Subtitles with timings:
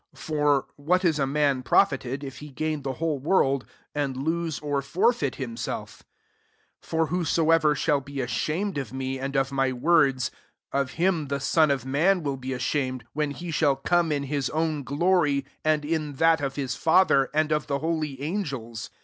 [0.15, 3.61] 35 For what is a man profited^ tf he gain the whole worl^
[3.93, 5.97] and lose [or forfeit] himself?
[5.97, 5.99] ^
[6.81, 10.31] 26 For whosoever shall be ashamed of me, and of my words,
[10.71, 14.83] of him the Son ,o§ man will be ashamed, wheithe sksJl come in his own
[14.83, 18.89] glsrji and In that (^ hU Father,, and o£ the holy angete.